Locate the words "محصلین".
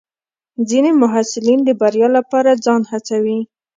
1.01-1.59